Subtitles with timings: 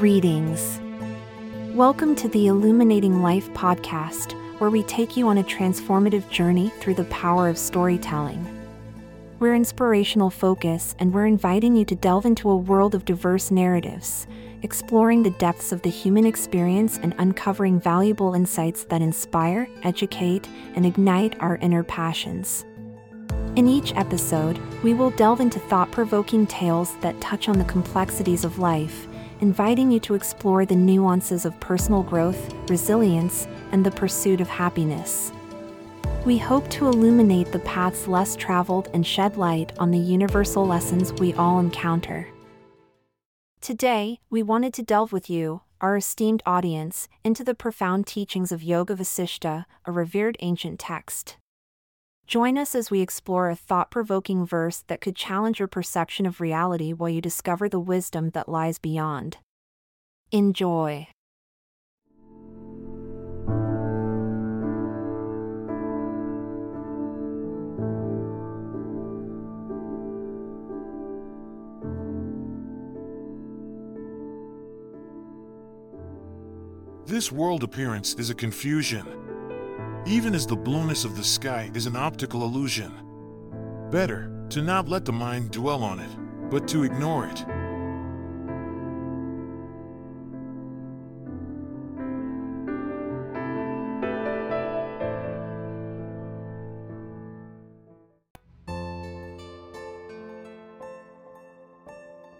[0.00, 0.78] Greetings.
[1.74, 6.96] Welcome to the Illuminating Life podcast, where we take you on a transformative journey through
[6.96, 8.46] the power of storytelling.
[9.38, 14.26] We're inspirational focus, and we're inviting you to delve into a world of diverse narratives,
[14.60, 20.84] exploring the depths of the human experience and uncovering valuable insights that inspire, educate, and
[20.84, 22.66] ignite our inner passions.
[23.56, 28.44] In each episode, we will delve into thought provoking tales that touch on the complexities
[28.44, 29.08] of life,
[29.40, 35.32] inviting you to explore the nuances of personal growth, resilience, and the pursuit of happiness.
[36.24, 41.12] We hope to illuminate the paths less traveled and shed light on the universal lessons
[41.12, 42.28] we all encounter.
[43.60, 48.62] Today, we wanted to delve with you, our esteemed audience, into the profound teachings of
[48.62, 51.36] Yoga Vasishtha, a revered ancient text.
[52.26, 56.40] Join us as we explore a thought provoking verse that could challenge your perception of
[56.40, 59.38] reality while you discover the wisdom that lies beyond.
[60.32, 61.06] Enjoy.
[77.06, 79.06] This world appearance is a confusion,
[80.06, 82.92] even as the blueness of the sky is an optical illusion.
[83.90, 86.10] Better to not let the mind dwell on it,
[86.48, 87.44] but to ignore it.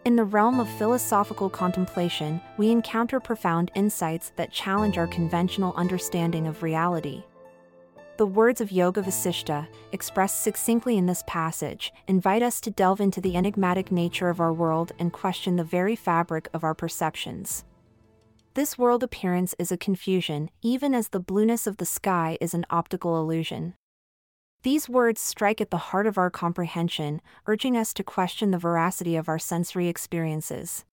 [0.04, 6.46] In the realm of philosophical contemplation, we encounter profound insights that challenge our conventional understanding
[6.46, 7.24] of reality.
[8.16, 13.20] The words of Yoga Vasishtha, expressed succinctly in this passage, invite us to delve into
[13.20, 17.66] the enigmatic nature of our world and question the very fabric of our perceptions.
[18.54, 22.64] This world appearance is a confusion, even as the blueness of the sky is an
[22.70, 23.74] optical illusion.
[24.62, 29.14] These words strike at the heart of our comprehension, urging us to question the veracity
[29.16, 30.86] of our sensory experiences.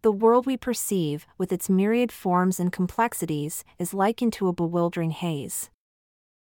[0.00, 5.10] The world we perceive, with its myriad forms and complexities, is likened to a bewildering
[5.10, 5.68] haze.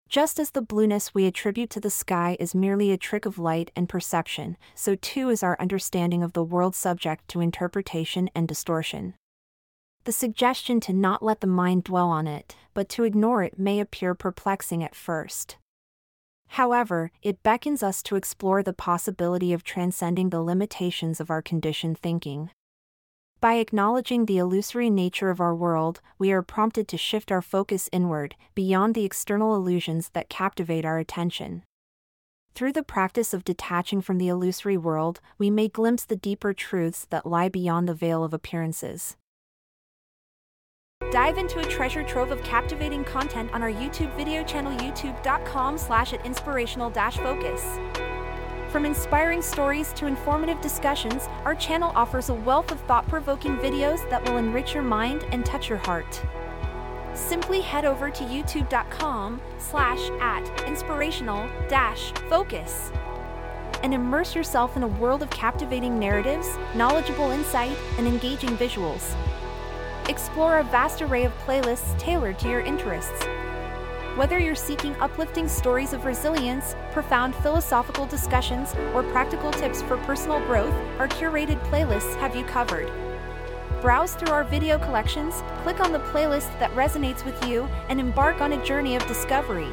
[0.10, 3.70] Just as the blueness we attribute to the sky is merely a trick of light
[3.76, 9.14] and perception, so too is our understanding of the world subject to interpretation and distortion.
[10.06, 13.80] The suggestion to not let the mind dwell on it, but to ignore it may
[13.80, 15.58] appear perplexing at first.
[16.48, 22.00] However, it beckons us to explore the possibility of transcending the limitations of our conditioned
[22.00, 22.50] thinking.
[23.42, 27.88] By acknowledging the illusory nature of our world, we are prompted to shift our focus
[27.94, 31.64] inward, beyond the external illusions that captivate our attention.
[32.54, 37.08] Through the practice of detaching from the illusory world, we may glimpse the deeper truths
[37.12, 39.16] that lie beyond the veil of appearances.
[41.10, 46.12] Dive into a treasure trove of captivating content on our YouTube video channel youtube.com slash
[46.12, 47.80] at inspirational dash focus.
[48.70, 54.24] From inspiring stories to informative discussions, our channel offers a wealth of thought-provoking videos that
[54.24, 56.22] will enrich your mind and touch your heart.
[57.16, 62.92] Simply head over to youtube.com slash at inspirational dash focus
[63.82, 69.16] and immerse yourself in a world of captivating narratives, knowledgeable insight, and engaging visuals.
[70.10, 73.26] Explore a vast array of playlists tailored to your interests.
[74.20, 80.42] Whether you're seeking uplifting stories of resilience, profound philosophical discussions, or practical tips for personal
[80.42, 82.92] growth, our curated playlists have you covered.
[83.80, 88.42] Browse through our video collections, click on the playlist that resonates with you, and embark
[88.42, 89.70] on a journey of discovery.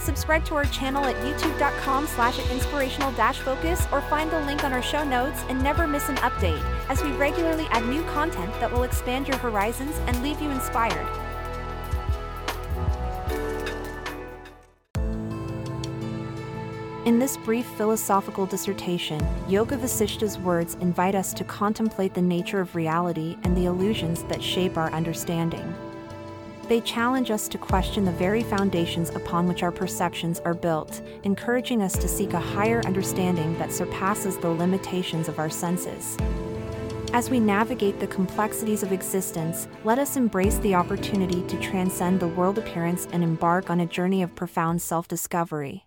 [0.00, 4.82] Subscribe to our channel at youtube.com slash inspirational focus or find the link on our
[4.82, 8.82] show notes and never miss an update, as we regularly add new content that will
[8.82, 11.25] expand your horizons and leave you inspired.
[17.06, 22.74] In this brief philosophical dissertation, Yoga Vasishtha's words invite us to contemplate the nature of
[22.74, 25.72] reality and the illusions that shape our understanding.
[26.66, 31.80] They challenge us to question the very foundations upon which our perceptions are built, encouraging
[31.80, 36.16] us to seek a higher understanding that surpasses the limitations of our senses.
[37.12, 42.26] As we navigate the complexities of existence, let us embrace the opportunity to transcend the
[42.26, 45.86] world appearance and embark on a journey of profound self discovery.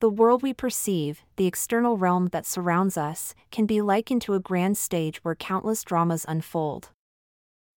[0.00, 4.40] The world we perceive, the external realm that surrounds us, can be likened to a
[4.40, 6.88] grand stage where countless dramas unfold.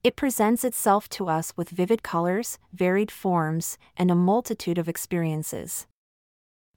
[0.05, 5.85] It presents itself to us with vivid colors, varied forms, and a multitude of experiences.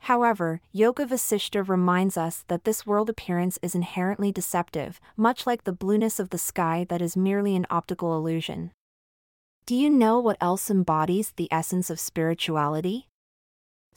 [0.01, 5.73] However, Yoga Vasishta reminds us that this world appearance is inherently deceptive, much like the
[5.73, 8.73] blueness of the sky that is merely an optical illusion.
[9.65, 13.07] Do you know what else embodies the essence of spirituality?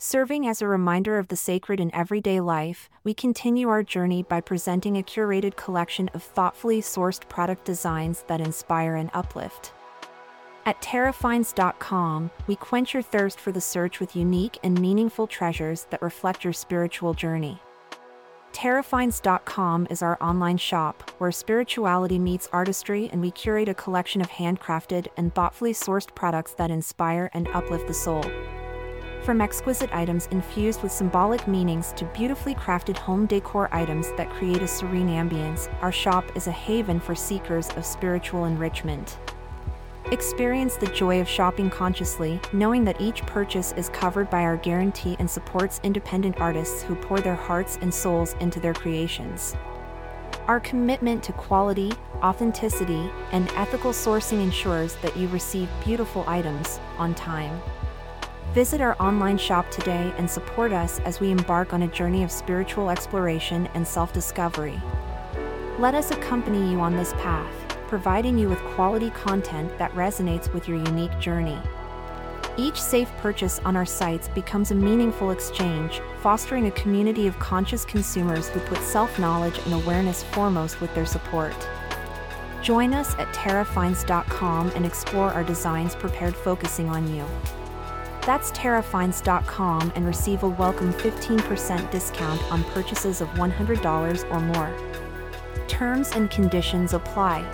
[0.02, 4.40] Serving as a reminder of the sacred in everyday life, we continue our journey by
[4.40, 9.74] presenting a curated collection of thoughtfully sourced product designs that inspire and uplift.
[10.64, 16.00] At TerraFinds.com, we quench your thirst for the search with unique and meaningful treasures that
[16.00, 17.60] reflect your spiritual journey.
[18.54, 24.30] TerraFinds.com is our online shop where spirituality meets artistry and we curate a collection of
[24.30, 28.24] handcrafted and thoughtfully sourced products that inspire and uplift the soul.
[29.22, 34.62] From exquisite items infused with symbolic meanings to beautifully crafted home decor items that create
[34.62, 39.18] a serene ambience, our shop is a haven for seekers of spiritual enrichment.
[40.10, 45.16] Experience the joy of shopping consciously, knowing that each purchase is covered by our guarantee
[45.18, 49.54] and supports independent artists who pour their hearts and souls into their creations.
[50.48, 57.14] Our commitment to quality, authenticity, and ethical sourcing ensures that you receive beautiful items on
[57.14, 57.60] time.
[58.52, 62.32] Visit our online shop today and support us as we embark on a journey of
[62.32, 64.80] spiritual exploration and self discovery.
[65.78, 67.54] Let us accompany you on this path
[67.90, 71.58] providing you with quality content that resonates with your unique journey.
[72.56, 77.84] Each safe purchase on our sites becomes a meaningful exchange, fostering a community of conscious
[77.84, 81.54] consumers who put self knowledge and awareness foremost with their support.
[82.62, 87.24] Join us at TerraFinds.com and explore our designs prepared focusing on you.
[88.30, 95.66] That's TerraFinds.com and receive a welcome 15% discount on purchases of $100 or more.
[95.66, 97.44] Terms and conditions apply.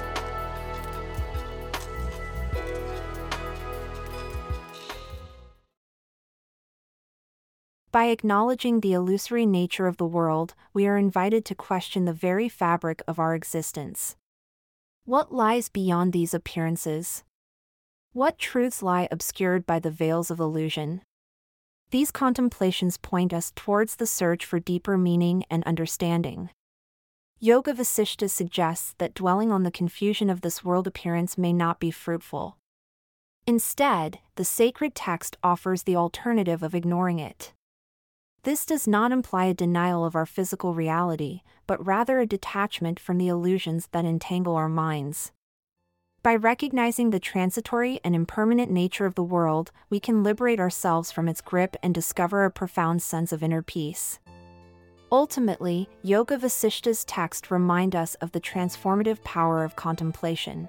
[7.91, 12.51] By acknowledging the illusory nature of the world, we are invited to question the very
[12.51, 14.15] fabric of our existence.
[15.07, 17.25] What lies beyond these appearances?
[18.17, 21.03] What truths lie obscured by the veils of illusion?
[21.91, 26.49] These contemplations point us towards the search for deeper meaning and understanding.
[27.41, 31.91] Yoga Vasishta suggests that dwelling on the confusion of this world appearance may not be
[31.91, 32.57] fruitful.
[33.47, 37.53] Instead, the sacred text offers the alternative of ignoring it.
[38.45, 43.19] This does not imply a denial of our physical reality, but rather a detachment from
[43.19, 45.33] the illusions that entangle our minds.
[46.27, 51.29] By recognizing the transitory and impermanent nature of the world, we can liberate ourselves from
[51.29, 54.19] its grip and discover a profound sense of inner peace.
[55.13, 60.69] Ultimately, Yoga Vasishta's text remind us of the transformative power of contemplation.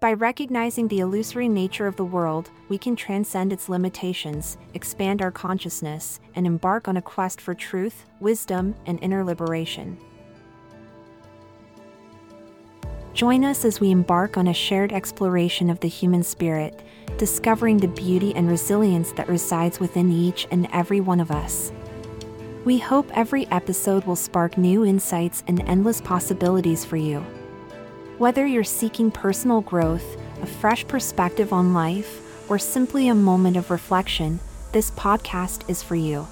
[0.00, 5.30] By recognizing the illusory nature of the world, we can transcend its limitations, expand our
[5.30, 9.96] consciousness, and embark on a quest for truth, wisdom, and inner liberation.
[13.16, 16.78] Join us as we embark on a shared exploration of the human spirit,
[17.16, 21.72] discovering the beauty and resilience that resides within each and every one of us.
[22.66, 27.20] We hope every episode will spark new insights and endless possibilities for you.
[28.18, 33.70] Whether you're seeking personal growth, a fresh perspective on life, or simply a moment of
[33.70, 34.40] reflection,
[34.72, 36.28] this podcast is for you.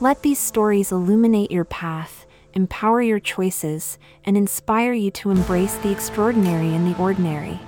[0.00, 2.25] Let these stories illuminate your path,
[2.56, 7.60] empower your choices, and inspire you to embrace the extraordinary in the ordinary.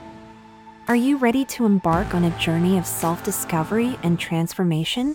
[0.89, 5.15] Are you ready to embark on a journey of self discovery and transformation?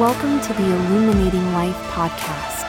[0.00, 2.59] Welcome to the Illuminating Life podcast